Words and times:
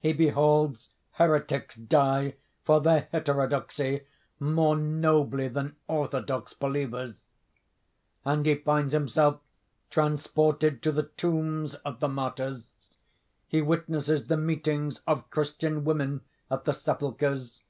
He 0.00 0.14
beholds 0.14 0.88
heretics 1.10 1.74
die 1.76 2.36
for 2.64 2.80
their 2.80 3.08
heterodoxy 3.12 4.06
more 4.40 4.74
nobly 4.78 5.48
than 5.48 5.76
orthodox 5.86 6.54
believers. 6.54 7.16
And 8.24 8.46
he 8.46 8.54
finds 8.54 8.94
himself 8.94 9.40
transported 9.90 10.80
to 10.84 10.90
the 10.90 11.02
tombs 11.18 11.74
of 11.84 12.00
the 12.00 12.08
martyrs. 12.08 12.68
He 13.46 13.60
witnesses 13.60 14.28
the 14.28 14.38
meetings 14.38 15.02
of 15.06 15.28
Christian 15.28 15.84
women 15.84 16.22
at 16.50 16.64
the 16.64 16.72
sepulchres. 16.72 17.62